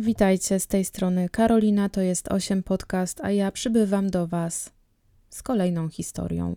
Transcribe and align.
Witajcie 0.00 0.60
z 0.60 0.66
tej 0.66 0.84
strony 0.84 1.28
Karolina, 1.28 1.88
to 1.88 2.00
jest 2.00 2.28
8 2.28 2.62
podcast, 2.62 3.20
a 3.20 3.30
ja 3.30 3.52
przybywam 3.52 4.10
do 4.10 4.26
Was 4.26 4.70
z 5.30 5.42
kolejną 5.42 5.88
historią. 5.88 6.56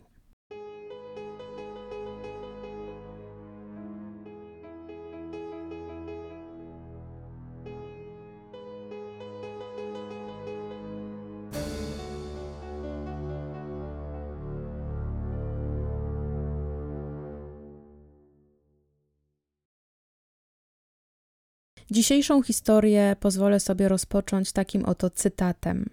Dzisiejszą 22.02 22.42
historię 22.42 23.16
pozwolę 23.20 23.60
sobie 23.60 23.90
rozpocząć 23.90 24.52
takim 24.52 24.86
oto 24.86 25.10
cytatem. 25.10 25.90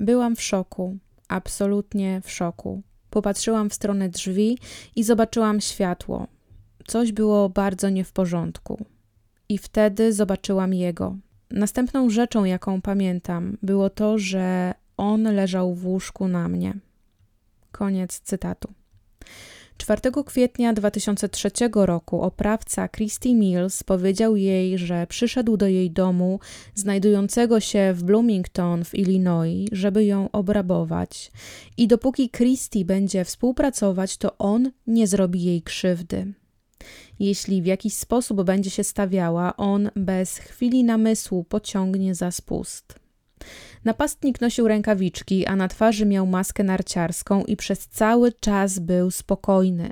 Byłam 0.00 0.36
w 0.36 0.42
szoku, 0.42 0.98
absolutnie 1.28 2.20
w 2.24 2.30
szoku. 2.30 2.82
Popatrzyłam 3.10 3.70
w 3.70 3.74
stronę 3.74 4.08
drzwi 4.08 4.58
i 4.96 5.04
zobaczyłam 5.04 5.60
światło. 5.60 6.26
Coś 6.86 7.12
było 7.12 7.48
bardzo 7.48 7.88
nie 7.88 8.04
w 8.04 8.12
porządku. 8.12 8.84
I 9.48 9.58
wtedy 9.58 10.12
zobaczyłam 10.12 10.74
jego. 10.74 11.16
Następną 11.50 12.10
rzeczą, 12.10 12.44
jaką 12.44 12.82
pamiętam, 12.82 13.56
było 13.62 13.90
to, 13.90 14.18
że 14.18 14.74
on 14.96 15.22
leżał 15.22 15.74
w 15.74 15.86
łóżku 15.86 16.28
na 16.28 16.48
mnie. 16.48 16.74
Koniec 17.72 18.20
cytatu. 18.20 18.72
4 19.80 20.00
kwietnia 20.26 20.72
2003 20.72 21.50
roku 21.74 22.22
oprawca 22.22 22.88
Christy 22.88 23.34
Mills 23.34 23.82
powiedział 23.82 24.36
jej, 24.36 24.78
że 24.78 25.06
przyszedł 25.06 25.56
do 25.56 25.66
jej 25.66 25.90
domu, 25.90 26.40
znajdującego 26.74 27.60
się 27.60 27.92
w 27.94 28.02
Bloomington 28.02 28.84
w 28.84 28.94
Illinois, 28.94 29.68
żeby 29.72 30.04
ją 30.04 30.30
obrabować. 30.30 31.32
I 31.76 31.88
dopóki 31.88 32.30
Christy 32.30 32.84
będzie 32.84 33.24
współpracować, 33.24 34.16
to 34.16 34.38
on 34.38 34.70
nie 34.86 35.06
zrobi 35.06 35.42
jej 35.42 35.62
krzywdy. 35.62 36.32
Jeśli 37.18 37.62
w 37.62 37.66
jakiś 37.66 37.94
sposób 37.94 38.42
będzie 38.42 38.70
się 38.70 38.84
stawiała, 38.84 39.56
on 39.56 39.90
bez 39.96 40.38
chwili 40.38 40.84
namysłu 40.84 41.44
pociągnie 41.44 42.14
za 42.14 42.30
spust. 42.30 42.99
Napastnik 43.84 44.40
nosił 44.40 44.68
rękawiczki, 44.68 45.46
a 45.46 45.56
na 45.56 45.68
twarzy 45.68 46.06
miał 46.06 46.26
maskę 46.26 46.64
narciarską 46.64 47.44
i 47.44 47.56
przez 47.56 47.88
cały 47.88 48.32
czas 48.32 48.78
był 48.78 49.10
spokojny. 49.10 49.90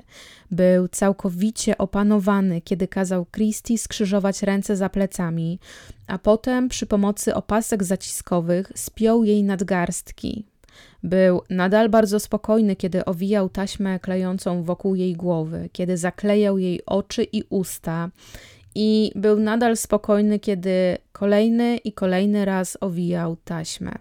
Był 0.51 0.87
całkowicie 0.87 1.77
opanowany, 1.77 2.61
kiedy 2.61 2.87
kazał 2.87 3.25
Christie 3.25 3.77
skrzyżować 3.77 4.43
ręce 4.43 4.75
za 4.75 4.89
plecami, 4.89 5.59
a 6.07 6.17
potem 6.17 6.69
przy 6.69 6.85
pomocy 6.85 7.35
opasek 7.35 7.83
zaciskowych 7.83 8.71
spiął 8.75 9.23
jej 9.23 9.43
nadgarstki. 9.43 10.45
Był 11.03 11.41
nadal 11.49 11.89
bardzo 11.89 12.19
spokojny, 12.19 12.75
kiedy 12.75 13.05
owijał 13.05 13.49
taśmę 13.49 13.99
klejącą 13.99 14.63
wokół 14.63 14.95
jej 14.95 15.13
głowy, 15.13 15.69
kiedy 15.71 15.97
zaklejał 15.97 16.57
jej 16.57 16.85
oczy 16.85 17.23
i 17.23 17.43
usta 17.49 18.09
i 18.75 19.11
był 19.15 19.39
nadal 19.39 19.77
spokojny, 19.77 20.39
kiedy 20.39 20.97
kolejny 21.11 21.77
i 21.77 21.93
kolejny 21.93 22.45
raz 22.45 22.77
owijał 22.81 23.35
taśmę. 23.35 23.91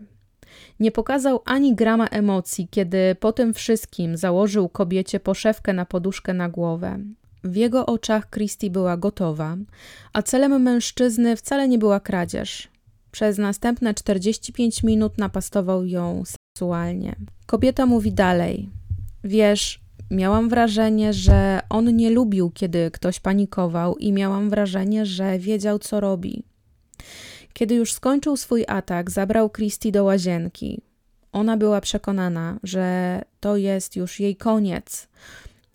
Nie 0.80 0.92
pokazał 0.92 1.42
ani 1.44 1.74
grama 1.74 2.06
emocji, 2.06 2.69
kiedy 2.70 3.14
po 3.20 3.33
tym 3.33 3.55
wszystkim 3.55 4.16
założył 4.16 4.69
kobiecie 4.69 5.20
poszewkę 5.20 5.72
na 5.72 5.86
poduszkę 5.86 6.34
na 6.34 6.48
głowę. 6.48 6.98
W 7.44 7.56
jego 7.56 7.86
oczach 7.86 8.30
Christie 8.30 8.70
była 8.70 8.96
gotowa, 8.96 9.56
a 10.12 10.22
celem 10.22 10.62
mężczyzny 10.62 11.36
wcale 11.36 11.69
nie 11.69 11.78
była 11.78 12.00
kradzież. 12.00 12.69
Przez 13.11 13.39
następne 13.39 13.94
45 13.94 14.83
minut 14.83 15.19
napastował 15.19 15.86
ją 15.86 16.22
seksualnie. 16.24 17.16
Kobieta 17.46 17.86
mówi 17.86 18.12
dalej: 18.12 18.69
Wiesz, 19.24 19.80
Miałam 20.11 20.48
wrażenie, 20.48 21.13
że 21.13 21.61
on 21.70 21.96
nie 21.96 22.11
lubił, 22.11 22.51
kiedy 22.51 22.91
ktoś 22.91 23.20
panikował, 23.20 23.96
i 23.96 24.13
miałam 24.13 24.51
wrażenie, 24.51 25.07
że 25.07 25.39
wiedział, 25.39 25.79
co 25.79 26.01
robi. 26.01 26.42
Kiedy 27.52 27.74
już 27.74 27.92
skończył 27.92 28.36
swój 28.36 28.64
atak, 28.68 29.11
zabrał 29.11 29.51
Christie 29.51 29.92
do 29.92 30.05
łazienki. 30.05 30.80
Ona 31.33 31.57
była 31.57 31.80
przekonana, 31.80 32.58
że 32.63 33.23
to 33.41 33.57
jest 33.57 33.97
już 33.97 34.20
jej 34.20 34.36
koniec. 34.36 35.08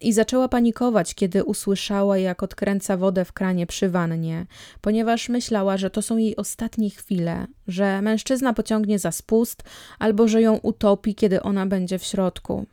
I 0.02 0.14
zaczęła 0.14 0.48
panikować, 0.48 1.16
kiedy 1.16 1.44
usłyszała, 1.44 2.18
jak 2.18 2.44
odkręca 2.44 2.98
wodę 2.98 3.26
w 3.26 3.34
kranie 3.34 3.68
przy 3.68 3.90
wannie, 3.90 4.46
ponieważ 4.82 5.30
myślała, 5.30 5.78
że 5.78 5.90
to 5.90 6.02
są 6.02 6.18
jej 6.18 6.36
ostatnie 6.36 6.90
chwile, 6.90 7.48
że 7.68 8.02
mężczyzna 8.02 8.54
pociągnie 8.54 9.00
za 9.00 9.12
spust 9.12 9.64
albo 10.00 10.28
że 10.28 10.42
ją 10.42 10.58
utopi, 10.58 11.16
kiedy 11.16 11.42
ona 11.42 11.66
będzie 11.66 12.00
w 12.00 12.04
środku 12.04 12.66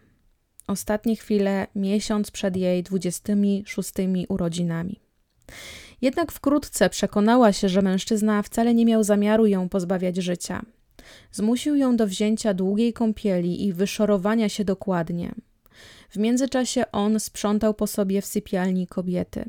ostatnie 0.70 1.16
chwile, 1.16 1.66
miesiąc 1.74 2.30
przed 2.30 2.56
jej 2.56 2.82
26 2.82 3.92
urodzinami. 4.28 5.00
Jednak 6.02 6.32
wkrótce 6.32 6.90
przekonała 6.90 7.52
się, 7.52 7.68
że 7.68 7.82
mężczyzna 7.82 8.42
wcale 8.42 8.74
nie 8.74 8.86
miał 8.86 9.04
zamiaru 9.04 9.46
ją 9.46 9.68
pozbawiać 9.68 10.16
życia. 10.16 10.62
Zmusił 11.32 11.76
ją 11.76 11.96
do 11.96 12.06
wzięcia 12.06 12.54
długiej 12.54 12.92
kąpieli 12.92 13.66
i 13.66 13.72
wyszorowania 13.72 14.48
się 14.48 14.64
dokładnie. 14.64 15.34
W 16.10 16.16
międzyczasie 16.16 16.84
on 16.92 17.20
sprzątał 17.20 17.74
po 17.74 17.86
sobie 17.86 18.22
w 18.22 18.26
sypialni 18.26 18.86
kobiety. 18.86 19.44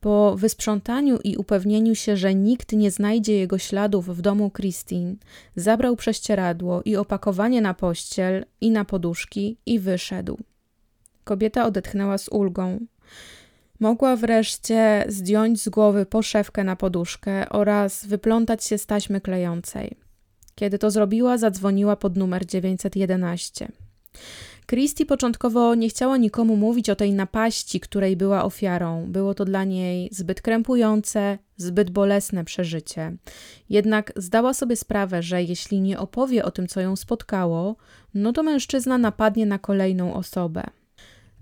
Po 0.00 0.36
wysprzątaniu 0.36 1.18
i 1.24 1.36
upewnieniu 1.36 1.94
się, 1.94 2.16
że 2.16 2.34
nikt 2.34 2.72
nie 2.72 2.90
znajdzie 2.90 3.38
jego 3.38 3.58
śladów 3.58 4.16
w 4.16 4.20
domu 4.20 4.50
Christine, 4.50 5.14
zabrał 5.56 5.96
prześcieradło 5.96 6.82
i 6.84 6.96
opakowanie 6.96 7.60
na 7.60 7.74
pościel 7.74 8.44
i 8.60 8.70
na 8.70 8.84
poduszki 8.84 9.56
i 9.66 9.78
wyszedł. 9.78 10.38
Kobieta 11.24 11.66
odetchnęła 11.66 12.18
z 12.18 12.28
ulgą. 12.28 12.78
Mogła 13.80 14.16
wreszcie 14.16 15.04
zdjąć 15.08 15.62
z 15.62 15.68
głowy 15.68 16.06
poszewkę 16.06 16.64
na 16.64 16.76
poduszkę 16.76 17.48
oraz 17.48 18.06
wyplątać 18.06 18.64
się 18.64 18.78
z 18.78 18.86
taśmy 18.86 19.20
klejącej. 19.20 19.96
Kiedy 20.54 20.78
to 20.78 20.90
zrobiła, 20.90 21.38
zadzwoniła 21.38 21.96
pod 21.96 22.16
numer 22.16 22.46
911. 22.46 23.68
Christie 24.70 25.06
początkowo 25.06 25.74
nie 25.74 25.88
chciała 25.88 26.16
nikomu 26.16 26.56
mówić 26.56 26.90
o 26.90 26.96
tej 26.96 27.12
napaści, 27.12 27.80
której 27.80 28.16
była 28.16 28.44
ofiarą. 28.44 29.06
Było 29.08 29.34
to 29.34 29.44
dla 29.44 29.64
niej 29.64 30.08
zbyt 30.12 30.42
krępujące, 30.42 31.38
zbyt 31.56 31.90
bolesne 31.90 32.44
przeżycie. 32.44 33.16
Jednak 33.70 34.12
zdała 34.16 34.54
sobie 34.54 34.76
sprawę, 34.76 35.22
że 35.22 35.42
jeśli 35.42 35.80
nie 35.80 35.98
opowie 35.98 36.44
o 36.44 36.50
tym, 36.50 36.68
co 36.68 36.80
ją 36.80 36.96
spotkało, 36.96 37.76
no 38.14 38.32
to 38.32 38.42
mężczyzna 38.42 38.98
napadnie 38.98 39.46
na 39.46 39.58
kolejną 39.58 40.14
osobę. 40.14 40.62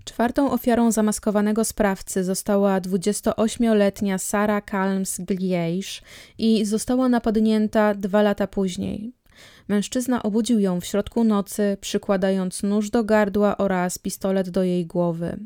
Czwartą 0.05 0.51
ofiarą 0.51 0.91
zamaskowanego 0.91 1.65
sprawcy 1.65 2.23
została 2.23 2.81
28-letnia 2.81 4.17
Sara 4.17 4.61
Calms 4.61 5.19
Glieish 5.19 6.01
i 6.37 6.65
została 6.65 7.09
napadnięta 7.09 7.93
dwa 7.93 8.21
lata 8.21 8.47
później. 8.47 9.16
Mężczyzna 9.67 10.23
obudził 10.23 10.59
ją 10.59 10.81
w 10.81 10.85
środku 10.85 11.23
nocy, 11.23 11.77
przykładając 11.81 12.63
nóż 12.63 12.89
do 12.89 13.03
gardła 13.03 13.57
oraz 13.57 13.97
pistolet 13.97 14.49
do 14.49 14.63
jej 14.63 14.85
głowy. 14.85 15.39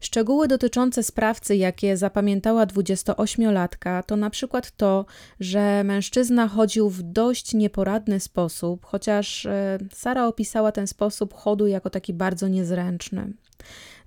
Szczegóły 0.00 0.48
dotyczące 0.48 1.02
sprawcy, 1.02 1.56
jakie 1.56 1.96
zapamiętała 1.96 2.66
28-latka, 2.66 4.02
to 4.02 4.16
na 4.16 4.30
przykład 4.30 4.76
to, 4.76 5.06
że 5.40 5.84
mężczyzna 5.84 6.48
chodził 6.48 6.90
w 6.90 7.02
dość 7.02 7.54
nieporadny 7.54 8.20
sposób, 8.20 8.86
chociaż 8.86 9.46
e, 9.46 9.78
Sara 9.92 10.26
opisała 10.26 10.72
ten 10.72 10.86
sposób 10.86 11.34
chodu 11.34 11.66
jako 11.66 11.90
taki 11.90 12.12
bardzo 12.12 12.48
niezręczny. 12.48 13.32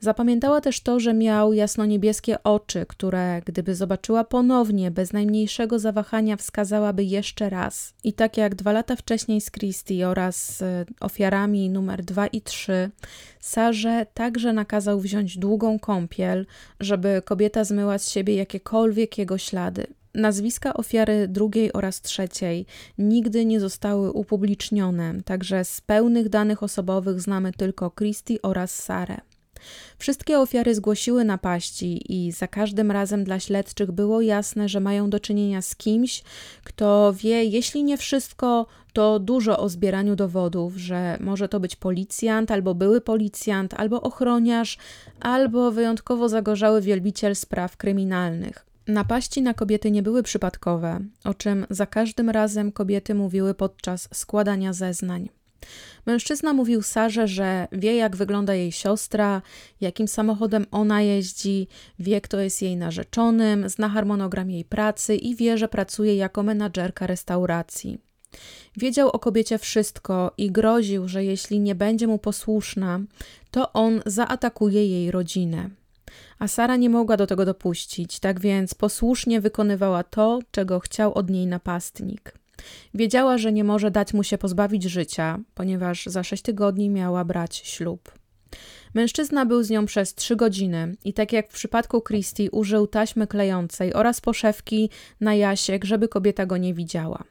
Zapamiętała 0.03 0.61
też 0.61 0.79
to, 0.79 0.99
że 0.99 1.13
miał 1.13 1.53
jasno-niebieskie 1.53 2.43
oczy, 2.43 2.85
które, 2.87 3.41
gdyby 3.45 3.75
zobaczyła 3.75 4.23
ponownie, 4.23 4.91
bez 4.91 5.13
najmniejszego 5.13 5.79
zawahania, 5.79 6.37
wskazałaby 6.37 7.03
jeszcze 7.03 7.49
raz. 7.49 7.93
I 8.03 8.13
tak 8.13 8.37
jak 8.37 8.55
dwa 8.55 8.71
lata 8.71 8.95
wcześniej 8.95 9.41
z 9.41 9.51
Christie 9.51 10.07
oraz 10.07 10.61
e, 10.61 10.85
ofiarami 10.99 11.69
numer 11.69 12.05
2 12.05 12.27
i 12.27 12.41
3, 12.41 12.89
Sarze 13.39 14.05
także 14.13 14.53
nakazał 14.53 14.99
wziąć 14.99 15.37
długą 15.37 15.79
kąpiel, 15.79 16.45
żeby 16.79 17.21
kobieta 17.25 17.63
zmyła 17.63 17.97
z 17.97 18.09
siebie 18.09 18.35
jakiekolwiek 18.35 19.17
jego 19.17 19.37
ślady. 19.37 19.87
Nazwiska 20.15 20.73
ofiary 20.73 21.27
drugiej 21.27 21.73
oraz 21.73 22.01
trzeciej 22.01 22.65
nigdy 22.97 23.45
nie 23.45 23.59
zostały 23.59 24.11
upublicznione, 24.11 25.23
także 25.25 25.65
z 25.65 25.81
pełnych 25.81 26.29
danych 26.29 26.63
osobowych 26.63 27.21
znamy 27.21 27.51
tylko 27.53 27.91
Christie 27.91 28.41
oraz 28.41 28.75
Sarę. 28.75 29.17
Wszystkie 29.97 30.39
ofiary 30.39 30.75
zgłosiły 30.75 31.23
napaści 31.23 32.13
i 32.13 32.31
za 32.31 32.47
każdym 32.47 32.91
razem 32.91 33.23
dla 33.23 33.39
śledczych 33.39 33.91
było 33.91 34.21
jasne, 34.21 34.69
że 34.69 34.79
mają 34.79 35.09
do 35.09 35.19
czynienia 35.19 35.61
z 35.61 35.75
kimś, 35.75 36.23
kto 36.63 37.13
wie, 37.13 37.43
jeśli 37.43 37.83
nie 37.83 37.97
wszystko, 37.97 38.65
to 38.93 39.19
dużo 39.19 39.59
o 39.59 39.69
zbieraniu 39.69 40.15
dowodów, 40.15 40.75
że 40.75 41.17
może 41.19 41.49
to 41.49 41.59
być 41.59 41.75
policjant, 41.75 42.51
albo 42.51 42.75
były 42.75 43.01
policjant, 43.01 43.73
albo 43.73 44.01
ochroniarz, 44.01 44.77
albo 45.19 45.71
wyjątkowo 45.71 46.29
zagorzały 46.29 46.81
wielbiciel 46.81 47.35
spraw 47.35 47.77
kryminalnych. 47.77 48.65
Napaści 48.87 49.41
na 49.41 49.53
kobiety 49.53 49.91
nie 49.91 50.03
były 50.03 50.23
przypadkowe, 50.23 50.99
o 51.23 51.33
czym 51.33 51.65
za 51.69 51.85
każdym 51.85 52.29
razem 52.29 52.71
kobiety 52.71 53.15
mówiły 53.15 53.53
podczas 53.53 54.09
składania 54.13 54.73
zeznań. 54.73 55.29
Mężczyzna 56.05 56.53
mówił 56.53 56.81
Sarze, 56.81 57.27
że 57.27 57.67
wie, 57.71 57.95
jak 57.95 58.15
wygląda 58.15 58.53
jej 58.55 58.71
siostra, 58.71 59.41
jakim 59.81 60.07
samochodem 60.07 60.65
ona 60.71 61.01
jeździ, 61.01 61.67
wie, 61.99 62.21
kto 62.21 62.39
jest 62.39 62.61
jej 62.61 62.77
narzeczonym, 62.77 63.69
zna 63.69 63.89
harmonogram 63.89 64.51
jej 64.51 64.65
pracy 64.65 65.15
i 65.15 65.35
wie, 65.35 65.57
że 65.57 65.67
pracuje 65.67 66.15
jako 66.15 66.43
menadżerka 66.43 67.07
restauracji. 67.07 67.97
Wiedział 68.77 69.09
o 69.09 69.19
kobiecie 69.19 69.57
wszystko 69.57 70.33
i 70.37 70.51
groził, 70.51 71.07
że 71.07 71.23
jeśli 71.23 71.59
nie 71.59 71.75
będzie 71.75 72.07
mu 72.07 72.17
posłuszna, 72.17 72.99
to 73.51 73.73
on 73.73 74.01
zaatakuje 74.05 74.87
jej 74.87 75.11
rodzinę. 75.11 75.69
A 76.39 76.47
Sara 76.47 76.75
nie 76.75 76.89
mogła 76.89 77.17
do 77.17 77.27
tego 77.27 77.45
dopuścić, 77.45 78.19
tak 78.19 78.39
więc 78.39 78.73
posłusznie 78.73 79.41
wykonywała 79.41 80.03
to, 80.03 80.39
czego 80.51 80.79
chciał 80.79 81.13
od 81.13 81.29
niej 81.29 81.47
napastnik. 81.47 82.40
Wiedziała, 82.93 83.37
że 83.37 83.51
nie 83.51 83.63
może 83.63 83.91
dać 83.91 84.13
mu 84.13 84.23
się 84.23 84.37
pozbawić 84.37 84.83
życia, 84.83 85.39
ponieważ 85.53 86.05
za 86.05 86.23
sześć 86.23 86.43
tygodni 86.43 86.89
miała 86.89 87.25
brać 87.25 87.57
ślub. 87.57 88.11
Mężczyzna 88.93 89.45
był 89.45 89.63
z 89.63 89.69
nią 89.69 89.85
przez 89.85 90.15
trzy 90.15 90.35
godziny 90.35 90.95
i 91.05 91.13
tak 91.13 91.33
jak 91.33 91.49
w 91.49 91.53
przypadku 91.53 92.01
Christie 92.01 92.51
użył 92.51 92.87
taśmy 92.87 93.27
klejącej 93.27 93.93
oraz 93.93 94.21
poszewki 94.21 94.89
na 95.21 95.35
jasiek, 95.35 95.85
żeby 95.85 96.07
kobieta 96.07 96.45
go 96.45 96.57
nie 96.57 96.73
widziała. 96.73 97.23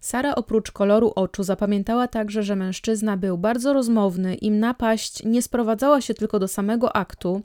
Sara 0.00 0.34
oprócz 0.34 0.72
koloru 0.72 1.12
oczu 1.14 1.42
zapamiętała 1.42 2.08
także, 2.08 2.42
że 2.42 2.56
mężczyzna 2.56 3.16
był 3.16 3.38
bardzo 3.38 3.72
rozmowny 3.72 4.34
i 4.34 4.50
napaść 4.50 5.24
nie 5.24 5.42
sprowadzała 5.42 6.00
się 6.00 6.14
tylko 6.14 6.38
do 6.38 6.48
samego 6.48 6.96
aktu, 6.96 7.42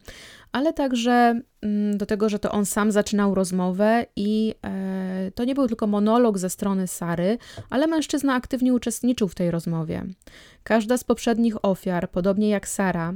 ale 0.56 0.74
także 0.74 1.42
mm, 1.62 1.98
do 1.98 2.06
tego, 2.06 2.30
że 2.30 2.40
to 2.40 2.52
on 2.52 2.66
sam 2.66 2.92
zaczynał 2.92 3.36
rozmowę 3.36 4.06
i 4.16 4.56
e, 4.66 5.32
to 5.36 5.44
nie 5.44 5.56
był 5.56 5.68
tylko 5.68 5.88
monolog 5.88 6.38
ze 6.38 6.50
strony 6.50 6.88
Sary, 6.88 7.38
ale 7.70 7.88
mężczyzna 7.88 8.34
aktywnie 8.34 8.74
uczestniczył 8.74 9.28
w 9.28 9.36
tej 9.36 9.52
rozmowie. 9.52 10.04
Każda 10.64 10.98
z 10.98 11.04
poprzednich 11.04 11.66
ofiar, 11.66 12.12
podobnie 12.12 12.50
jak 12.50 12.68
Sara, 12.68 13.14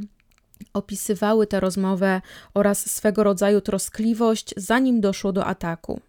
opisywały 0.74 1.48
tę 1.48 1.60
rozmowę 1.60 2.22
oraz 2.54 2.90
swego 2.90 3.24
rodzaju 3.24 3.62
troskliwość, 3.62 4.54
zanim 4.58 5.02
doszło 5.02 5.32
do 5.32 5.46
ataku. 5.46 6.00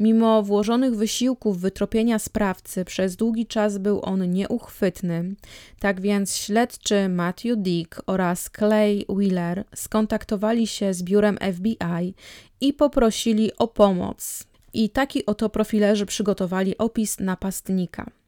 Mimo 0.00 0.42
włożonych 0.42 0.96
wysiłków 0.96 1.60
wytropienia 1.60 2.18
sprawcy, 2.18 2.84
przez 2.84 3.16
długi 3.16 3.46
czas 3.46 3.78
był 3.78 4.00
on 4.02 4.30
nieuchwytny. 4.30 5.34
Tak 5.80 6.00
więc 6.00 6.36
śledczy 6.36 7.08
Matthew 7.08 7.56
Dick 7.56 8.02
oraz 8.06 8.50
Clay 8.58 9.04
Wheeler 9.08 9.64
skontaktowali 9.74 10.66
się 10.66 10.94
z 10.94 11.02
biurem 11.02 11.38
FBI 11.54 12.14
i 12.60 12.72
poprosili 12.72 13.56
o 13.58 13.68
pomoc. 13.68 14.44
I 14.74 14.90
taki 14.90 15.26
oto 15.26 15.48
profilerzy 15.48 16.06
przygotowali 16.06 16.78
opis 16.78 17.20
napastnika. 17.20 18.21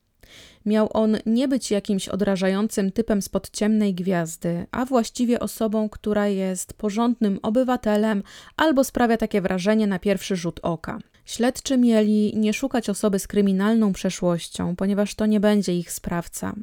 Miał 0.66 0.88
on 0.92 1.16
nie 1.26 1.48
być 1.48 1.70
jakimś 1.70 2.08
odrażającym 2.08 2.92
typem 2.92 3.22
spod 3.22 3.50
ciemnej 3.50 3.94
gwiazdy, 3.94 4.66
a 4.70 4.84
właściwie 4.84 5.40
osobą, 5.40 5.88
która 5.88 6.28
jest 6.28 6.74
porządnym 6.74 7.38
obywatelem 7.42 8.22
albo 8.56 8.84
sprawia 8.84 9.16
takie 9.16 9.40
wrażenie 9.40 9.86
na 9.86 9.98
pierwszy 9.98 10.36
rzut 10.36 10.60
oka. 10.62 10.98
Śledczy 11.24 11.78
mieli 11.78 12.32
nie 12.36 12.52
szukać 12.52 12.90
osoby 12.90 13.18
z 13.18 13.26
kryminalną 13.26 13.92
przeszłością, 13.92 14.76
ponieważ 14.76 15.14
to 15.14 15.26
nie 15.26 15.40
będzie 15.40 15.78
ich 15.78 15.92
sprawca. 15.92 16.54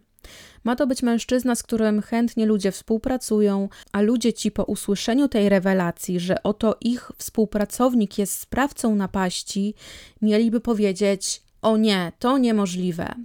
Ma 0.64 0.76
to 0.76 0.88
być 0.88 1.04
mężczyzna, 1.04 1.56
z 1.56 1.64
którym 1.64 2.02
chętnie 2.02 2.46
ludzie 2.46 2.72
współpracują, 2.72 3.70
a 3.92 4.02
ludzie 4.02 4.34
ci 4.34 4.52
po 4.52 4.64
usłyszeniu 4.64 5.28
tej 5.28 5.50
rewelacji, 5.50 6.20
że 6.20 6.44
oto 6.44 6.78
ich 6.82 7.12
współpracownik 7.18 8.18
jest 8.18 8.40
sprawcą 8.40 8.96
napaści, 8.96 9.74
mieliby 10.22 10.60
powiedzieć: 10.60 11.42
O 11.62 11.78
nie, 11.78 12.12
to 12.20 12.38
niemożliwe. 12.38 13.16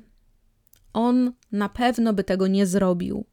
On 0.96 1.32
na 1.52 1.69
pewno 1.69 2.12
by 2.12 2.25
tego 2.25 2.46
nie 2.46 2.66
zrobił. 2.66 3.25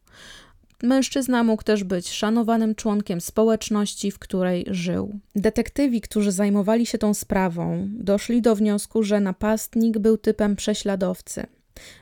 Mężczyzna 0.84 1.44
mógł 1.44 1.64
też 1.64 1.84
być 1.84 2.10
szanowanym 2.10 2.76
członkiem 2.76 3.22
społeczności, 3.22 4.12
w 4.12 4.20
której 4.20 4.66
żył. 4.68 5.20
Detektywi, 5.36 6.02
którzy 6.02 6.32
zajmowali 6.32 6.86
się 6.86 6.98
tą 6.98 7.14
sprawą, 7.14 7.88
doszli 7.90 8.42
do 8.42 8.56
wniosku, 8.56 9.04
że 9.04 9.20
napastnik 9.20 9.98
był 9.98 10.18
typem 10.18 10.56
prześladowcy. 10.56 11.46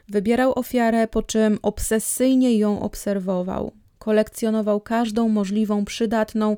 Wybierał 0.10 0.60
ofiarę, 0.60 1.08
po 1.08 1.24
czym 1.24 1.60
obsesyjnie 1.62 2.58
ją 2.58 2.82
obserwował. 2.82 3.72
Kolekcjonował 4.00 4.82
każdą 4.82 5.30
możliwą, 5.30 5.86
przydatną 5.86 6.58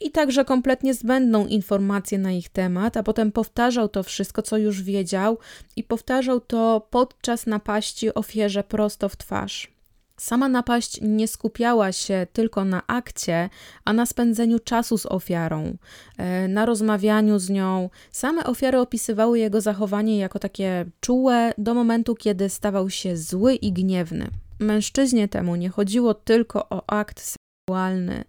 i 0.00 0.10
także 0.10 0.44
kompletnie 0.44 0.94
zbędną 0.94 1.46
informację 1.46 2.18
na 2.18 2.32
ich 2.32 2.48
temat, 2.48 2.96
a 2.96 3.02
potem 3.02 3.32
powtarzał 3.32 3.88
to 3.88 4.02
wszystko, 4.02 4.42
co 4.42 4.58
już 4.58 4.82
wiedział, 4.82 5.38
i 5.76 5.84
powtarzał 5.84 6.40
to 6.40 6.86
podczas 6.90 7.46
napaści 7.46 8.14
ofierze 8.14 8.64
prosto 8.64 9.08
w 9.08 9.16
twarz. 9.16 9.80
Sama 10.20 10.48
napaść 10.48 11.00
nie 11.02 11.28
skupiała 11.28 11.92
się 11.92 12.26
tylko 12.32 12.64
na 12.64 12.82
akcie, 12.86 13.48
a 13.84 13.92
na 13.92 14.06
spędzeniu 14.06 14.58
czasu 14.58 14.98
z 14.98 15.06
ofiarą, 15.06 15.76
e, 16.16 16.48
na 16.48 16.66
rozmawianiu 16.66 17.38
z 17.38 17.50
nią. 17.50 17.90
Same 18.10 18.44
ofiary 18.44 18.78
opisywały 18.78 19.38
jego 19.38 19.60
zachowanie 19.60 20.18
jako 20.18 20.38
takie 20.38 20.86
czułe 21.00 21.52
do 21.58 21.74
momentu, 21.74 22.14
kiedy 22.14 22.48
stawał 22.48 22.90
się 22.90 23.16
zły 23.16 23.54
i 23.54 23.72
gniewny. 23.72 24.26
Mężczyźnie 24.58 25.28
temu 25.28 25.56
nie 25.56 25.68
chodziło 25.68 26.14
tylko 26.14 26.68
o 26.68 26.90
akt 26.90 27.39
seksualny. 27.70 28.24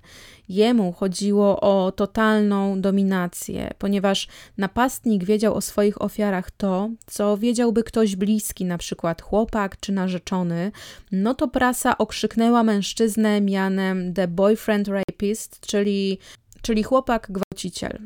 Jemu 0.49 0.91
chodziło 0.91 1.59
o 1.61 1.91
totalną 1.91 2.81
dominację, 2.81 3.69
ponieważ 3.77 4.27
napastnik 4.57 5.23
wiedział 5.23 5.55
o 5.55 5.61
swoich 5.61 6.01
ofiarach 6.01 6.51
to, 6.51 6.89
co 7.05 7.37
wiedziałby 7.37 7.83
ktoś 7.83 8.15
bliski, 8.15 8.65
na 8.65 8.77
przykład 8.77 9.21
chłopak 9.21 9.79
czy 9.79 9.91
narzeczony, 9.91 10.71
no 11.11 11.33
to 11.33 11.47
prasa 11.47 11.97
okrzyknęła 11.97 12.63
mężczyznę 12.63 13.41
mianem 13.41 14.13
The 14.13 14.27
Boyfriend 14.27 14.87
Rapist, 14.87 15.59
czyli, 15.59 16.19
czyli 16.61 16.83
chłopak 16.83 17.31
gwałciciel. 17.31 17.99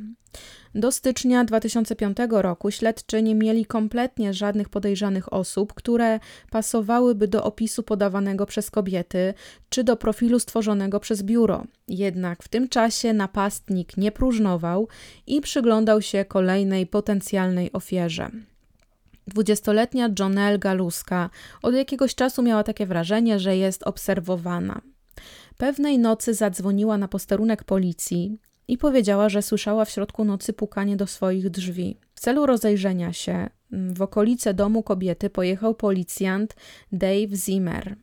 Do 0.75 0.91
stycznia 0.91 1.43
2005 1.43 2.17
roku 2.29 2.71
śledczy 2.71 3.21
nie 3.21 3.35
mieli 3.35 3.65
kompletnie 3.65 4.33
żadnych 4.33 4.69
podejrzanych 4.69 5.33
osób, 5.33 5.73
które 5.73 6.19
pasowałyby 6.49 7.27
do 7.27 7.43
opisu 7.43 7.83
podawanego 7.83 8.45
przez 8.45 8.71
kobiety 8.71 9.33
czy 9.69 9.83
do 9.83 9.97
profilu 9.97 10.39
stworzonego 10.39 10.99
przez 10.99 11.23
biuro. 11.23 11.63
Jednak 11.87 12.43
w 12.43 12.47
tym 12.47 12.69
czasie 12.69 13.13
napastnik 13.13 13.97
nie 13.97 14.11
próżnował 14.11 14.87
i 15.27 15.41
przyglądał 15.41 16.01
się 16.01 16.25
kolejnej 16.25 16.87
potencjalnej 16.87 17.71
ofierze. 17.73 18.29
Dwudziestoletnia 19.27 20.09
Jonelle 20.19 20.59
Galuska 20.59 21.29
od 21.61 21.75
jakiegoś 21.75 22.15
czasu 22.15 22.41
miała 22.41 22.63
takie 22.63 22.85
wrażenie, 22.85 23.39
że 23.39 23.57
jest 23.57 23.83
obserwowana. 23.83 24.81
Pewnej 25.57 25.99
nocy 25.99 26.33
zadzwoniła 26.33 26.97
na 26.97 27.07
posterunek 27.07 27.63
policji 27.63 28.37
i 28.67 28.77
powiedziała, 28.77 29.29
że 29.29 29.41
słyszała 29.41 29.85
w 29.85 29.89
środku 29.89 30.25
nocy 30.25 30.53
pukanie 30.53 30.97
do 30.97 31.07
swoich 31.07 31.49
drzwi. 31.49 31.97
W 32.15 32.19
celu 32.19 32.45
rozejrzenia 32.45 33.13
się 33.13 33.49
mm, 33.71 33.93
w 33.93 34.01
okolice 34.01 34.53
domu 34.53 34.83
kobiety 34.83 35.29
pojechał 35.29 35.75
policjant 35.75 36.55
Dave 36.91 37.35
Zimmer. 37.35 37.95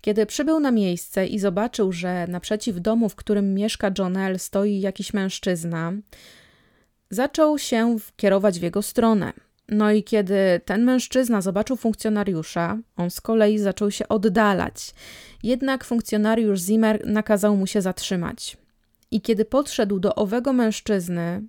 Kiedy 0.00 0.26
przybył 0.26 0.60
na 0.60 0.70
miejsce 0.70 1.26
i 1.26 1.38
zobaczył, 1.38 1.92
że 1.92 2.26
naprzeciw 2.26 2.80
domu, 2.80 3.08
w 3.08 3.14
którym 3.14 3.54
mieszka 3.54 3.90
Jonelle, 3.98 4.38
stoi 4.38 4.80
jakiś 4.80 5.14
mężczyzna, 5.14 5.92
zaczął 7.10 7.58
się 7.58 7.96
kierować 8.16 8.58
w 8.58 8.62
jego 8.62 8.82
stronę. 8.82 9.32
No 9.68 9.92
i 9.92 10.04
kiedy 10.04 10.60
ten 10.64 10.84
mężczyzna 10.84 11.40
zobaczył 11.40 11.76
funkcjonariusza, 11.76 12.78
on 12.96 13.10
z 13.10 13.20
kolei 13.20 13.58
zaczął 13.58 13.90
się 13.90 14.08
oddalać. 14.08 14.94
Jednak 15.42 15.84
funkcjonariusz 15.84 16.60
Zimmer 16.60 17.06
nakazał 17.06 17.56
mu 17.56 17.66
się 17.66 17.82
zatrzymać. 17.82 18.56
I 19.12 19.20
kiedy 19.20 19.44
podszedł 19.44 19.98
do 19.98 20.14
owego 20.14 20.52
mężczyzny, 20.52 21.42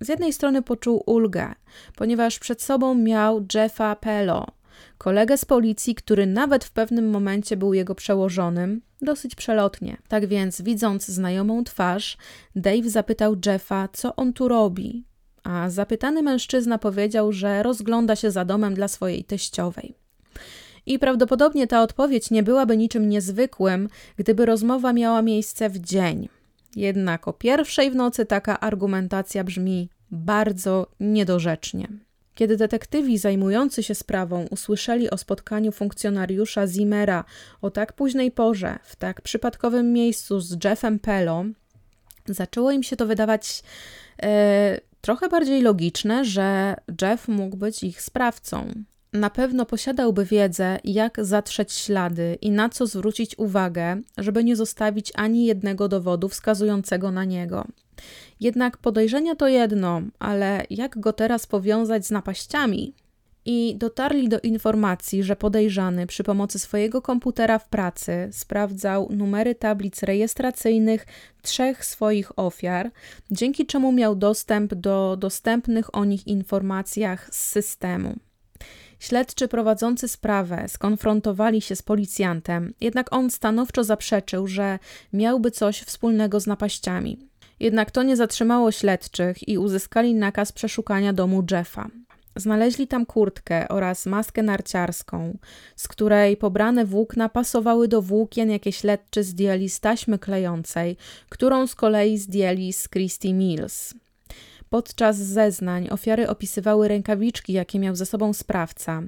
z 0.00 0.08
jednej 0.08 0.32
strony 0.32 0.62
poczuł 0.62 1.02
ulgę, 1.06 1.54
ponieważ 1.96 2.38
przed 2.38 2.62
sobą 2.62 2.94
miał 2.94 3.46
Jeffa 3.54 3.96
Pello, 3.96 4.46
kolegę 4.98 5.38
z 5.38 5.44
policji, 5.44 5.94
który 5.94 6.26
nawet 6.26 6.64
w 6.64 6.70
pewnym 6.70 7.10
momencie 7.10 7.56
był 7.56 7.74
jego 7.74 7.94
przełożonym, 7.94 8.82
dosyć 9.02 9.34
przelotnie. 9.34 9.96
Tak 10.08 10.26
więc, 10.26 10.62
widząc 10.62 11.06
znajomą 11.06 11.64
twarz, 11.64 12.16
Dave 12.56 12.90
zapytał 12.90 13.36
Jeffa, 13.46 13.88
co 13.92 14.16
on 14.16 14.32
tu 14.32 14.48
robi. 14.48 15.04
A 15.44 15.70
zapytany 15.70 16.22
mężczyzna 16.22 16.78
powiedział, 16.78 17.32
że 17.32 17.62
rozgląda 17.62 18.16
się 18.16 18.30
za 18.30 18.44
domem 18.44 18.74
dla 18.74 18.88
swojej 18.88 19.24
teściowej. 19.24 19.94
I 20.86 20.98
prawdopodobnie 20.98 21.66
ta 21.66 21.82
odpowiedź 21.82 22.30
nie 22.30 22.42
byłaby 22.42 22.76
niczym 22.76 23.08
niezwykłym, 23.08 23.88
gdyby 24.16 24.46
rozmowa 24.46 24.92
miała 24.92 25.22
miejsce 25.22 25.70
w 25.70 25.78
dzień. 25.78 26.28
Jednak 26.76 27.28
o 27.28 27.32
pierwszej 27.32 27.90
w 27.90 27.94
nocy 27.94 28.26
taka 28.26 28.60
argumentacja 28.60 29.44
brzmi 29.44 29.90
bardzo 30.10 30.86
niedorzecznie. 31.00 31.88
Kiedy 32.34 32.56
detektywi 32.56 33.18
zajmujący 33.18 33.82
się 33.82 33.94
sprawą 33.94 34.46
usłyszeli 34.50 35.10
o 35.10 35.18
spotkaniu 35.18 35.72
funkcjonariusza 35.72 36.66
Zimmera 36.66 37.24
o 37.62 37.70
tak 37.70 37.92
późnej 37.92 38.30
porze, 38.30 38.78
w 38.82 38.96
tak 38.96 39.20
przypadkowym 39.20 39.92
miejscu 39.92 40.40
z 40.40 40.64
Jeffem 40.64 40.98
Pello, 40.98 41.44
zaczęło 42.26 42.70
im 42.70 42.82
się 42.82 42.96
to 42.96 43.06
wydawać 43.06 43.62
e, 44.22 44.80
trochę 45.00 45.28
bardziej 45.28 45.62
logiczne, 45.62 46.24
że 46.24 46.76
Jeff 47.02 47.28
mógł 47.28 47.56
być 47.56 47.82
ich 47.82 48.02
sprawcą. 48.02 48.72
Na 49.16 49.30
pewno 49.30 49.66
posiadałby 49.66 50.24
wiedzę, 50.24 50.78
jak 50.84 51.24
zatrzeć 51.24 51.72
ślady 51.72 52.38
i 52.40 52.50
na 52.50 52.68
co 52.68 52.86
zwrócić 52.86 53.38
uwagę, 53.38 54.00
żeby 54.18 54.44
nie 54.44 54.56
zostawić 54.56 55.12
ani 55.14 55.46
jednego 55.46 55.88
dowodu 55.88 56.28
wskazującego 56.28 57.10
na 57.10 57.24
niego. 57.24 57.64
Jednak 58.40 58.76
podejrzenia 58.76 59.34
to 59.34 59.48
jedno, 59.48 60.02
ale 60.18 60.64
jak 60.70 60.98
go 60.98 61.12
teraz 61.12 61.46
powiązać 61.46 62.06
z 62.06 62.10
napaściami? 62.10 62.94
I 63.44 63.76
dotarli 63.78 64.28
do 64.28 64.40
informacji, 64.40 65.22
że 65.22 65.36
podejrzany 65.36 66.06
przy 66.06 66.24
pomocy 66.24 66.58
swojego 66.58 67.02
komputera 67.02 67.58
w 67.58 67.68
pracy 67.68 68.28
sprawdzał 68.32 69.08
numery 69.10 69.54
tablic 69.54 70.02
rejestracyjnych 70.02 71.06
trzech 71.42 71.84
swoich 71.84 72.38
ofiar, 72.38 72.90
dzięki 73.30 73.66
czemu 73.66 73.92
miał 73.92 74.16
dostęp 74.16 74.74
do 74.74 75.16
dostępnych 75.20 75.94
o 75.94 76.04
nich 76.04 76.26
informacjach 76.26 77.28
z 77.34 77.38
systemu. 77.38 78.16
Śledczy 78.98 79.48
prowadzący 79.48 80.08
sprawę 80.08 80.64
skonfrontowali 80.68 81.60
się 81.60 81.76
z 81.76 81.82
policjantem, 81.82 82.74
jednak 82.80 83.12
on 83.12 83.30
stanowczo 83.30 83.84
zaprzeczył, 83.84 84.46
że 84.46 84.78
miałby 85.12 85.50
coś 85.50 85.80
wspólnego 85.80 86.40
z 86.40 86.46
napaściami. 86.46 87.18
Jednak 87.60 87.90
to 87.90 88.02
nie 88.02 88.16
zatrzymało 88.16 88.72
śledczych 88.72 89.48
i 89.48 89.58
uzyskali 89.58 90.14
nakaz 90.14 90.52
przeszukania 90.52 91.12
domu 91.12 91.44
Jeffa. 91.50 91.88
Znaleźli 92.36 92.88
tam 92.88 93.06
kurtkę 93.06 93.68
oraz 93.68 94.06
maskę 94.06 94.42
narciarską, 94.42 95.38
z 95.76 95.88
której 95.88 96.36
pobrane 96.36 96.84
włókna 96.84 97.28
pasowały 97.28 97.88
do 97.88 98.02
włókien, 98.02 98.50
jakie 98.50 98.72
śledczy 98.72 99.24
zdjęli 99.24 99.68
z 99.68 99.80
taśmy 99.80 100.18
klejącej, 100.18 100.96
którą 101.28 101.66
z 101.66 101.74
kolei 101.74 102.18
zdjęli 102.18 102.72
z 102.72 102.88
Christy 102.88 103.32
Mills. 103.32 103.94
Podczas 104.70 105.16
zeznań 105.16 105.88
ofiary 105.90 106.28
opisywały 106.28 106.88
rękawiczki, 106.88 107.52
jakie 107.52 107.78
miał 107.78 107.96
ze 107.96 108.06
sobą 108.06 108.32
sprawca. 108.32 109.02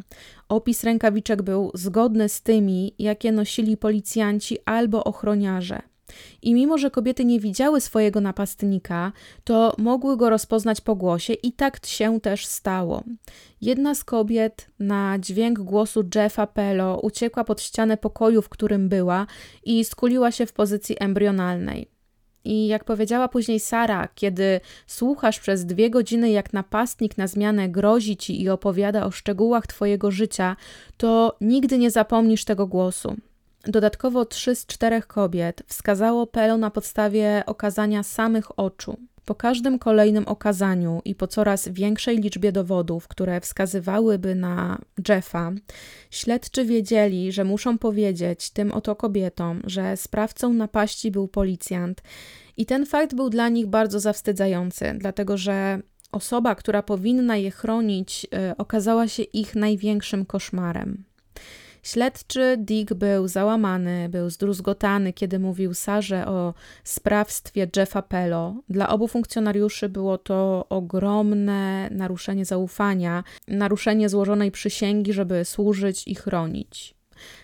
Opis 0.49 0.85
rękawiczek 0.85 1.43
był 1.43 1.71
zgodny 1.75 2.29
z 2.29 2.43
tymi, 2.43 2.95
jakie 2.99 3.33
nosili 3.33 3.77
policjanci 3.77 4.59
albo 4.65 5.05
ochroniarze. 5.05 5.83
I 6.43 6.55
mimo, 6.55 6.79
że 6.79 6.91
kobiety 6.91 7.25
nie 7.25 7.41
widziały 7.41 7.81
swojego 7.81 8.21
napastnika, 8.21 9.13
to 9.45 9.75
mogły 9.79 10.17
go 10.17 10.31
rozpoznać 10.31 10.81
po 10.81 10.97
głosie 10.97 11.33
i 11.33 11.53
tak 11.53 11.87
się 11.87 12.21
też 12.21 12.47
stało. 12.47 13.05
Jedna 13.61 13.95
z 13.95 14.05
kobiet 14.05 14.71
na 14.79 15.19
dźwięk 15.19 15.59
głosu 15.59 16.05
Jeffa 16.15 16.47
Pello 16.47 17.01
uciekła 17.03 17.45
pod 17.45 17.63
ścianę 17.63 17.97
pokoju, 17.97 18.43
w 18.43 18.49
którym 18.49 18.89
była 18.89 19.27
i 19.65 19.85
skuliła 19.85 20.33
się 20.33 20.47
w 20.47 20.53
pozycji 20.53 20.97
embrionalnej. 21.01 21.98
I 22.49 22.67
jak 22.67 22.85
powiedziała 22.85 23.29
później 23.29 23.61
Sara, 23.61 24.09
kiedy 24.15 24.61
słuchasz 24.87 25.41
przez 25.41 25.67
dwie 25.67 25.91
godziny, 25.91 26.31
jak 26.31 26.53
napastnik 26.53 27.19
na 27.19 27.27
zmianę 27.27 27.69
grozi 27.69 28.17
ci 28.17 28.43
i 28.43 28.49
opowiada 28.49 29.07
o 29.07 29.11
szczegółach 29.11 29.67
twojego 29.67 30.11
życia, 30.11 30.57
to 30.97 31.37
nigdy 31.41 31.79
nie 31.79 31.91
zapomnisz 31.91 32.45
tego 32.45 32.67
głosu. 32.67 33.17
Dodatkowo 33.65 34.25
trzy 34.25 34.55
z 34.55 34.67
czterech 34.67 35.07
kobiet 35.07 35.63
wskazało 35.67 36.27
Pelo 36.27 36.57
na 36.57 36.71
podstawie 36.71 37.43
okazania 37.47 38.03
samych 38.03 38.59
oczu. 38.59 38.97
Po 39.29 39.35
każdym 39.35 39.79
kolejnym 39.79 40.29
okazaniu 40.29 41.03
i 41.05 41.15
po 41.15 41.27
coraz 41.27 41.69
większej 41.69 42.19
liczbie 42.19 42.53
dowodów, 42.53 43.09
które 43.09 43.41
wskazywałyby 43.41 44.35
na 44.35 44.79
Jeffa, 45.09 45.53
śledczy 46.11 46.65
wiedzieli, 46.65 47.33
że 47.33 47.45
muszą 47.45 47.79
powiedzieć 47.79 48.51
tym 48.51 48.73
oto 48.73 48.97
kobietom, 48.97 49.63
że 49.65 49.97
sprawcą 49.97 50.53
napaści 50.53 51.11
był 51.11 51.29
policjant. 51.29 52.03
I 52.57 52.67
ten 52.67 52.87
fakt 52.87 53.15
był 53.15 53.31
dla 53.31 53.49
nich 53.49 53.67
bardzo 53.67 54.01
zawstydzający, 54.01 54.95
dlatego 54.99 55.37
że 55.37 55.81
osoba, 56.13 56.55
która 56.55 56.83
powinna 56.83 57.37
je 57.37 57.51
chronić, 57.51 58.27
y, 58.51 58.57
okazała 58.57 59.09
się 59.09 59.23
ich 59.23 59.55
największym 59.55 60.27
koszmarem. 60.27 61.08
Śledczy 61.83 62.57
Dick 62.59 62.95
był 62.95 63.29
załamany, 63.29 64.09
był 64.09 64.31
zdruzgotany, 64.31 65.13
kiedy 65.13 65.39
mówił 65.39 65.75
Sarze 65.75 66.27
o 66.27 66.55
sprawstwie 66.85 67.69
Jeffa 67.77 68.03
Pello. 68.03 68.55
Dla 68.69 68.89
obu 68.89 69.09
funkcjonariuszy 69.09 69.89
było 69.89 70.19
to 70.19 70.67
ogromne 70.69 71.89
naruszenie 71.91 72.45
zaufania, 72.45 73.25
naruszenie 73.49 74.09
złożonej 74.09 74.51
przysięgi, 74.51 75.13
żeby 75.13 75.45
służyć 75.45 76.09
i 76.09 76.15
chronić. 76.15 76.95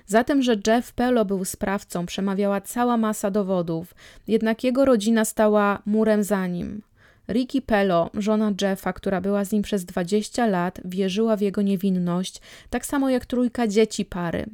Za 0.07 0.25
tym, 0.25 0.43
że 0.43 0.57
Jeff 0.67 0.93
Pello 0.93 1.25
był 1.25 1.45
sprawcą, 1.45 2.07
przemawiała 2.07 2.61
cała 2.61 2.97
masa 2.97 3.31
dowodów, 3.31 3.95
jednak 4.27 4.65
jego 4.65 4.85
rodzina 4.85 5.25
stała 5.25 5.83
murem 5.87 6.23
za 6.23 6.47
nim. 6.47 6.83
Ricky 7.29 7.63
Pello, 7.63 8.11
żona 8.15 8.53
Jeffa, 8.61 8.93
która 8.93 9.21
była 9.21 9.45
z 9.45 9.53
nim 9.53 9.63
przez 9.63 9.85
20 9.85 10.47
lat, 10.47 10.81
wierzyła 10.85 11.37
w 11.37 11.41
jego 11.41 11.63
niewinność, 11.63 12.41
tak 12.71 12.87
samo 12.87 13.11
jak 13.11 13.27
trójka 13.27 13.67
dzieci 13.67 14.05
pary. 14.05 14.47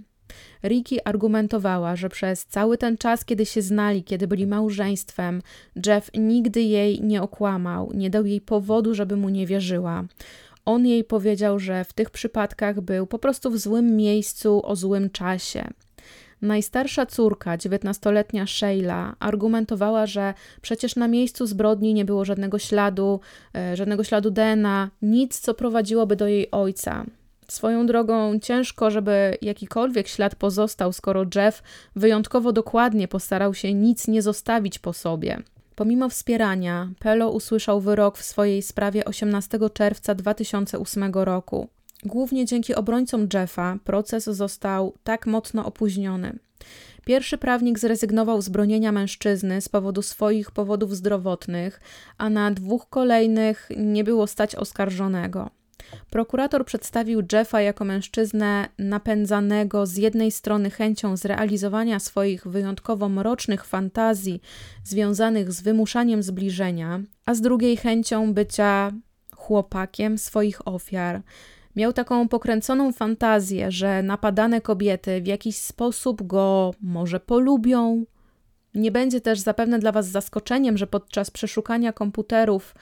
Ricky 0.65 1.05
argumentowała, 1.05 1.97
że 1.97 2.09
przez 2.09 2.47
cały 2.47 2.79
ten 2.79 2.99
czas, 2.99 3.25
kiedy 3.25 3.47
się 3.47 3.63
znali, 3.63 4.05
kiedy 4.05 4.27
byli 4.27 4.47
małżeństwem, 4.47 5.43
Jeff 5.87 6.11
nigdy 6.15 6.63
jej 6.63 7.03
nie 7.03 7.23
okłamał, 7.23 7.91
nie 7.95 8.11
dał 8.11 8.27
jej 8.27 8.41
powodu, 8.41 8.95
żeby 8.95 9.17
mu 9.17 9.29
nie 9.29 9.47
wierzyła. 9.47 10.05
On 10.65 10.87
jej 10.87 11.05
powiedział, 11.05 11.59
że 11.59 11.85
w 11.85 11.93
tych 11.93 12.11
przypadkach 12.11 12.81
był 12.81 13.07
po 13.07 13.19
prostu 13.19 13.51
w 13.51 13.59
złym 13.59 13.97
miejscu 13.97 14.67
o 14.67 14.77
złym 14.77 15.11
czasie. 15.11 15.69
Najstarsza 16.43 17.07
córka, 17.07 17.57
dziewiętnastoletnia 17.57 18.47
Sheila, 18.47 19.17
argumentowała, 19.19 20.07
że 20.07 20.35
przecież 20.63 20.97
na 20.97 21.09
miejscu 21.09 21.47
zbrodni 21.47 21.95
nie 21.95 22.05
było 22.05 22.25
żadnego 22.25 22.59
śladu, 22.59 23.21
e, 23.55 23.77
żadnego 23.77 24.05
śladu 24.05 24.31
DNA, 24.31 24.91
nic, 25.03 25.41
co 25.41 25.55
prowadziłoby 25.55 26.17
do 26.17 26.27
jej 26.27 26.51
ojca. 26.51 27.05
Swoją 27.49 27.87
drogą 27.87 28.39
ciężko, 28.39 28.91
żeby 28.91 29.39
jakikolwiek 29.43 30.09
ślad 30.09 30.35
pozostał, 30.35 30.93
skoro 30.93 31.25
Jeff 31.35 31.63
wyjątkowo 31.97 32.53
dokładnie 32.53 33.09
postarał 33.09 33.55
się 33.55 33.75
nic 33.75 34.09
nie 34.09 34.23
zostawić 34.23 34.79
po 34.79 34.93
sobie. 34.93 35.43
Pomimo 35.77 36.09
wspierania, 36.09 36.89
Pelo 36.99 37.31
usłyszał 37.31 37.81
wyrok 37.81 38.19
w 38.19 38.25
swojej 38.25 38.63
sprawie 38.63 39.05
18 39.05 39.59
czerwca 39.75 40.15
2008 40.15 41.13
roku. 41.15 41.69
Głównie 42.05 42.45
dzięki 42.45 42.75
obrońcom 42.75 43.29
Jeffa 43.35 43.77
proces 43.85 44.25
został 44.25 44.95
tak 45.05 45.27
mocno 45.27 45.67
opóźniony. 45.67 46.39
Pierwszy 47.05 47.39
prawnik 47.39 47.79
zrezygnował 47.79 48.43
z 48.43 48.49
bronienia 48.49 48.93
mężczyzny 48.93 49.61
z 49.61 49.69
powodu 49.69 50.03
swoich 50.03 50.51
powodów 50.51 50.97
zdrowotnych, 50.97 51.81
a 52.19 52.31
na 52.31 52.51
dwóch 52.51 52.89
kolejnych 52.89 53.69
nie 53.77 54.05
było 54.05 54.27
stać 54.27 54.55
oskarżonego. 54.55 55.51
Prokurator 56.11 56.65
przedstawił 56.65 57.23
Jeffa 57.33 57.61
jako 57.61 57.85
mężczyznę 57.85 58.69
napędzanego 58.79 59.87
z 59.87 59.97
jednej 59.97 60.31
strony 60.31 60.71
chęcią 60.71 61.17
zrealizowania 61.17 62.01
swoich 62.01 62.47
wyjątkowo 62.47 63.09
mrocznych 63.09 63.65
fantazji 63.65 64.41
związanych 64.85 65.53
z 65.53 65.61
wymuszaniem 65.61 66.23
zbliżenia, 66.23 67.01
a 67.27 67.35
z 67.35 67.41
drugiej 67.41 67.77
chęcią 67.77 68.35
bycia 68.35 68.93
chłopakiem 69.37 70.19
swoich 70.19 70.69
ofiar, 70.69 71.23
Miał 71.77 71.93
taką 71.93 72.29
pokręconą 72.29 72.93
fantazję, 72.93 73.71
że 73.71 74.03
napadane 74.03 74.61
kobiety 74.61 75.21
w 75.21 75.27
jakiś 75.27 75.57
sposób 75.57 76.23
go 76.23 76.75
może 76.81 77.21
polubią. 77.21 78.05
Nie 78.75 78.91
będzie 78.93 79.21
też 79.21 79.39
zapewne 79.39 79.79
dla 79.79 79.93
Was 79.93 80.07
zaskoczeniem, 80.07 80.79
że 80.79 80.87
podczas 80.87 81.31
przeszukania 81.31 81.93
komputerów 81.93 82.75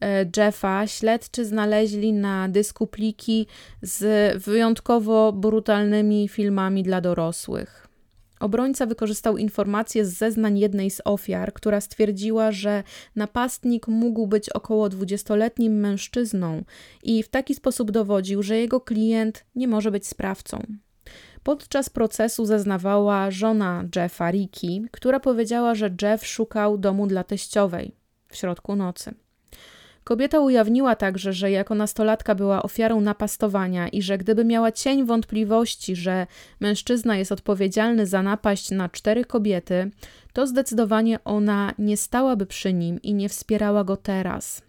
e, 0.00 0.26
Jeffa 0.36 0.86
śledczy 0.86 1.44
znaleźli 1.44 2.12
na 2.12 2.48
dysku 2.48 2.86
pliki 2.86 3.46
z 3.82 4.42
wyjątkowo 4.42 5.32
brutalnymi 5.32 6.28
filmami 6.28 6.82
dla 6.82 7.00
dorosłych. 7.00 7.89
Obrońca 8.40 8.86
wykorzystał 8.86 9.36
informacje 9.36 10.06
z 10.06 10.18
zeznań 10.18 10.58
jednej 10.58 10.90
z 10.90 11.00
ofiar, 11.04 11.52
która 11.52 11.80
stwierdziła, 11.80 12.52
że 12.52 12.82
napastnik 13.16 13.88
mógł 13.88 14.26
być 14.26 14.50
około 14.50 14.88
20-letnim 14.88 15.72
mężczyzną 15.72 16.64
i 17.02 17.22
w 17.22 17.28
taki 17.28 17.54
sposób 17.54 17.90
dowodził, 17.90 18.42
że 18.42 18.58
jego 18.58 18.80
klient 18.80 19.44
nie 19.54 19.68
może 19.68 19.90
być 19.90 20.06
sprawcą. 20.06 20.62
Podczas 21.42 21.90
procesu 21.90 22.46
zeznawała 22.46 23.30
żona 23.30 23.84
Jeffa, 23.96 24.30
Ricky, 24.30 24.82
która 24.90 25.20
powiedziała, 25.20 25.74
że 25.74 25.94
Jeff 26.02 26.26
szukał 26.26 26.78
domu 26.78 27.06
dla 27.06 27.24
teściowej 27.24 27.92
w 28.28 28.36
środku 28.36 28.76
nocy. 28.76 29.14
Kobieta 30.10 30.40
ujawniła 30.40 30.96
także, 30.96 31.32
że 31.32 31.50
jako 31.50 31.74
nastolatka 31.74 32.34
była 32.34 32.62
ofiarą 32.62 33.00
napastowania 33.00 33.88
i 33.88 34.02
że 34.02 34.18
gdyby 34.18 34.44
miała 34.44 34.72
cień 34.72 35.06
wątpliwości, 35.06 35.96
że 35.96 36.26
mężczyzna 36.60 37.16
jest 37.16 37.32
odpowiedzialny 37.32 38.06
za 38.06 38.22
napaść 38.22 38.70
na 38.70 38.88
cztery 38.88 39.24
kobiety, 39.24 39.90
to 40.32 40.46
zdecydowanie 40.46 41.24
ona 41.24 41.74
nie 41.78 41.96
stałaby 41.96 42.46
przy 42.46 42.72
nim 42.72 43.02
i 43.02 43.14
nie 43.14 43.28
wspierała 43.28 43.84
go 43.84 43.96
teraz. 43.96 44.62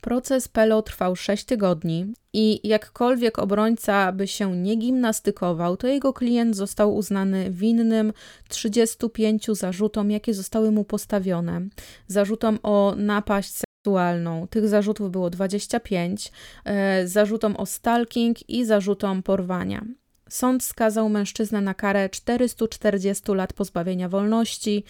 Proces 0.00 0.48
Pelo 0.48 0.82
trwał 0.82 1.16
6 1.16 1.44
tygodni 1.44 2.14
i 2.32 2.68
jakkolwiek 2.68 3.38
obrońca 3.38 4.12
by 4.12 4.28
się 4.28 4.56
nie 4.56 4.76
gimnastykował, 4.76 5.76
to 5.76 5.86
jego 5.86 6.12
klient 6.12 6.56
został 6.56 6.96
uznany 6.96 7.50
winnym 7.50 8.12
35 8.48 9.46
zarzutom, 9.52 10.10
jakie 10.10 10.34
zostały 10.34 10.70
mu 10.70 10.84
postawione. 10.84 11.60
Zarzutom 12.06 12.58
o 12.62 12.94
napaść 12.96 13.52
seksualną. 13.80 14.46
Tych 14.46 14.68
zarzutów 14.68 15.10
było 15.10 15.30
25, 15.30 16.32
e, 16.64 17.06
zarzutom 17.06 17.56
o 17.56 17.66
stalking 17.66 18.50
i 18.50 18.64
zarzutom 18.64 19.22
porwania. 19.22 19.84
Sąd 20.28 20.64
skazał 20.64 21.08
mężczyznę 21.08 21.60
na 21.60 21.74
karę 21.74 22.08
440 22.08 23.34
lat 23.34 23.52
pozbawienia 23.52 24.08
wolności. 24.08 24.84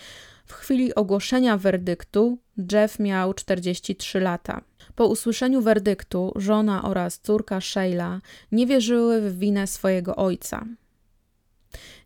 W 0.47 0.53
chwili 0.53 0.95
ogłoszenia 0.95 1.57
werdyktu 1.57 2.39
Jeff 2.73 2.99
miał 2.99 3.35
43 3.35 4.21
lata. 4.21 4.61
Po 4.95 5.07
usłyszeniu 5.07 5.63
werdyktu 5.63 6.33
żona 6.37 6.83
oraz 6.83 7.19
córka 7.19 7.61
Sheila 7.61 8.21
nie 8.53 8.67
wierzyły 8.67 9.21
w 9.21 9.39
winę 9.39 9.67
swojego 9.67 10.17
ojca. 10.17 10.67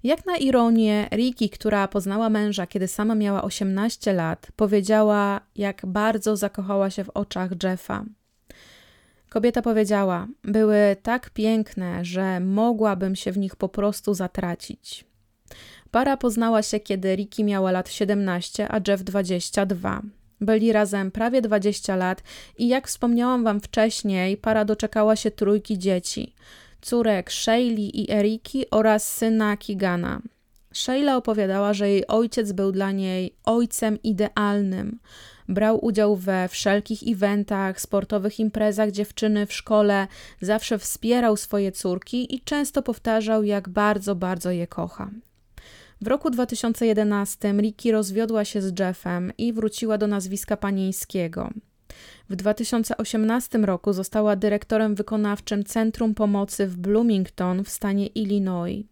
Jak 0.05 0.27
na 0.27 0.37
ironię, 0.37 1.09
Riki, 1.13 1.51
która 1.51 1.89
poznała 1.89 2.31
męża, 2.31 2.67
kiedy 2.67 2.89
sama 2.89 3.15
miała 3.15 3.43
18 3.43 4.13
lat, 4.13 4.49
powiedziała, 4.57 5.41
jak 5.57 5.87
bardzo 5.87 6.37
zakochała 6.37 6.91
się 6.91 7.05
w 7.05 7.11
oczach 7.11 7.51
Jeffa. 7.63 8.05
Kobieta 9.29 9.63
powiedziała: 9.63 10.27
Były 10.43 10.97
tak 11.03 11.31
piękne, 11.31 12.05
że 12.05 12.41
mogłabym 12.41 13.17
się 13.17 13.33
w 13.33 13.39
nich 13.39 13.57
po 13.57 13.69
prostu 13.69 14.15
zatracić. 14.15 15.05
Para 15.91 16.17
poznała 16.17 16.63
się, 16.63 16.81
kiedy 16.81 17.17
Riki 17.17 17.45
miała 17.45 17.71
lat 17.71 17.91
17, 17.91 18.69
a 18.71 18.81
Jeff 18.89 19.03
22. 19.03 20.03
Byli 20.41 20.73
razem 20.73 21.11
prawie 21.11 21.43
20 21.43 21.97
lat 21.97 22.23
i 22.59 22.69
jak 22.69 22.89
wspomniałam 22.89 23.45
wam 23.45 23.61
wcześniej, 23.61 24.37
para 24.37 24.65
doczekała 24.65 25.17
się 25.17 25.31
trójki 25.31 25.79
dzieci: 25.79 26.35
córek 26.85 27.33
Shayli 27.33 28.01
i 28.03 28.13
Eriki 28.13 28.71
oraz 28.71 29.13
syna 29.13 29.57
Kigana. 29.57 30.23
Shayla 30.75 31.17
opowiadała, 31.17 31.73
że 31.73 31.89
jej 31.89 32.07
ojciec 32.07 32.53
był 32.53 32.73
dla 32.73 32.93
niej 32.93 33.37
ojcem 33.45 34.03
idealnym. 34.03 34.99
Brał 35.49 35.85
udział 35.85 36.17
we 36.17 36.49
wszelkich 36.49 36.99
eventach, 37.07 37.81
sportowych 37.81 38.41
imprezach 38.41 38.91
dziewczyny 38.91 39.47
w 39.47 39.53
szkole, 39.53 40.07
zawsze 40.41 40.79
wspierał 40.79 41.37
swoje 41.37 41.73
córki 41.73 42.35
i 42.35 42.41
często 42.41 42.83
powtarzał, 42.83 43.45
jak 43.45 43.69
bardzo, 43.69 44.15
bardzo 44.15 44.51
je 44.51 44.67
kocha. 44.67 45.11
W 46.01 46.07
roku 46.07 46.31
2011 46.31 47.53
Ricky 47.53 47.93
rozwiodła 47.93 48.45
się 48.45 48.63
z 48.63 48.81
Jeffem 48.81 49.33
i 49.39 49.53
wróciła 49.53 49.99
do 49.99 50.07
nazwiska 50.07 50.57
panieńskiego. 50.57 51.51
W 52.31 52.37
2018 52.37 53.59
roku 53.59 53.93
została 53.93 54.37
dyrektorem 54.37 54.95
wykonawczym 54.95 55.65
Centrum 55.65 56.15
Pomocy 56.15 56.67
w 56.67 56.77
Bloomington 56.77 57.65
w 57.65 57.69
stanie 57.69 58.07
Illinois. 58.07 58.85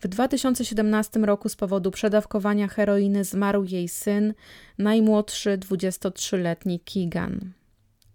W 0.00 0.08
2017 0.08 1.20
roku 1.20 1.48
z 1.48 1.56
powodu 1.56 1.90
przedawkowania 1.90 2.68
heroiny 2.68 3.24
zmarł 3.24 3.64
jej 3.64 3.88
syn, 3.88 4.34
najmłodszy 4.78 5.58
23-letni 5.58 6.80
Keegan. 6.80 7.52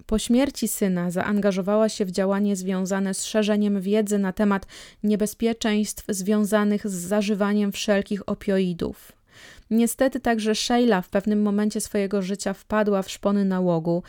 Po 0.05 0.19
śmierci 0.19 0.67
syna 0.67 1.11
zaangażowała 1.11 1.89
się 1.89 2.05
w 2.05 2.11
działanie 2.11 2.55
związane 2.55 3.13
z 3.13 3.25
szerzeniem 3.25 3.81
wiedzy 3.81 4.17
na 4.17 4.33
temat 4.33 4.65
niebezpieczeństw 5.03 6.05
związanych 6.09 6.87
z 6.87 6.93
zażywaniem 6.93 7.71
wszelkich 7.71 8.29
opioidów. 8.29 9.20
Niestety 9.71 10.19
także 10.19 10.55
Sheila 10.55 11.01
w 11.01 11.09
pewnym 11.09 11.41
momencie 11.41 11.81
swojego 11.81 12.21
życia 12.21 12.53
wpadła 12.53 13.01
w 13.01 13.11
szpony 13.11 13.45
nałogu 13.45 14.03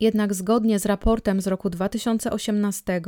jednak 0.00 0.34
zgodnie 0.34 0.78
z 0.78 0.86
raportem 0.86 1.40
z 1.40 1.46
roku 1.46 1.70
2018 1.70 3.00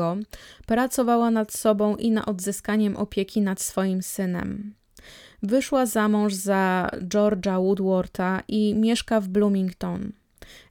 pracowała 0.66 1.30
nad 1.30 1.52
sobą 1.52 1.96
i 1.96 2.10
nad 2.10 2.28
odzyskaniem 2.28 2.96
opieki 2.96 3.40
nad 3.40 3.60
swoim 3.60 4.02
synem. 4.02 4.74
Wyszła 5.42 5.86
za 5.86 6.08
mąż 6.08 6.34
za 6.34 6.90
Georgia 7.08 7.60
Woodwarda 7.60 8.42
i 8.48 8.74
mieszka 8.74 9.20
w 9.20 9.28
Bloomington. 9.28 10.12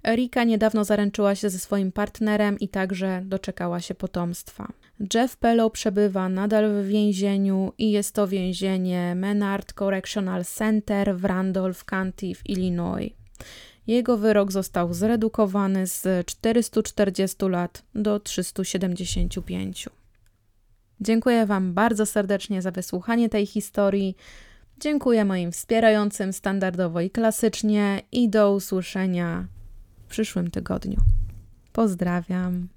Erika 0.04 0.44
niedawno 0.44 0.84
zaręczyła 0.84 1.36
się 1.36 1.50
ze 1.50 1.60
swoim 1.60 1.92
partnerem 1.92 2.60
i 2.60 2.68
także 2.68 3.22
doczekała 3.26 3.82
się 3.82 3.96
potomstwa. 3.96 4.68
Jeff 5.14 5.38
Pellow 5.38 5.72
przebywa 5.72 6.30
nadal 6.30 6.84
w 6.84 6.88
więzieniu 6.88 7.74
i 7.78 7.92
jest 7.92 8.16
to 8.16 8.28
więzienie 8.28 9.16
Menard 9.16 9.74
Correctional 9.74 10.46
Center 10.46 11.18
w 11.18 11.26
Randolph 11.26 11.84
County 11.84 12.36
w 12.36 12.50
Illinois. 12.50 13.12
Jego 13.88 14.18
wyrok 14.18 14.52
został 14.52 14.94
zredukowany 14.94 15.88
z 15.88 16.28
440 16.28 17.36
lat 17.50 17.84
do 17.96 18.20
375. 18.20 19.90
Dziękuję 21.02 21.46
Wam 21.46 21.74
bardzo 21.74 22.06
serdecznie 22.06 22.62
za 22.62 22.72
wysłuchanie 22.72 23.30
tej 23.30 23.46
historii. 23.46 24.16
Dziękuję 24.80 25.26
moim 25.26 25.52
wspierającym 25.52 26.34
standardowo 26.34 27.02
i 27.02 27.10
klasycznie 27.10 28.02
i 28.12 28.30
do 28.30 28.54
usłyszenia 28.54 29.48
przyszłym 30.08 30.52
tygodniu. 30.52 30.98
Pozdrawiam. 31.74 32.67